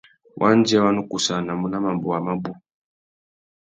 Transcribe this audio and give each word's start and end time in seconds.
Wandjê 0.39 0.77
wa 0.83 0.91
nu 0.95 1.01
kussānamú 1.09 1.65
nà 1.69 1.77
mabôwa 1.85 2.19
mabú. 2.27 2.51